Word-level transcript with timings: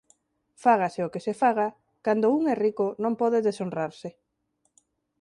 Fágase 0.63 0.99
o 1.07 1.11
que 1.13 1.23
se 1.25 1.33
faga, 1.41 1.67
cando 2.05 2.33
un 2.37 2.41
é 2.53 2.55
rico 2.65 2.85
non 3.03 3.13
pode 3.21 3.43
deshonrarse. 3.47 4.09